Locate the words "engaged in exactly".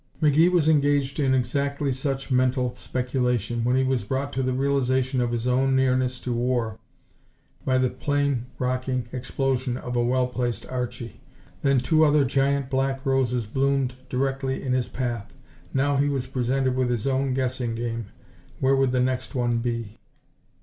0.67-1.91